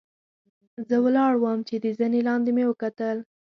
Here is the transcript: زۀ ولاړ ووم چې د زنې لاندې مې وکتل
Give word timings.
زۀ 0.87 0.97
ولاړ 1.05 1.33
ووم 1.37 1.59
چې 1.69 1.75
د 1.83 1.85
زنې 1.99 2.21
لاندې 2.27 2.49
مې 2.55 2.63
وکتل 2.67 3.17